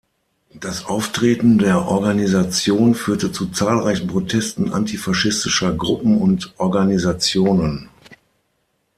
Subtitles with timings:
[0.55, 7.87] Das Auftreten der Organisation führte zu zahlreichen Protesten antifaschistischer Gruppen und Organisationen.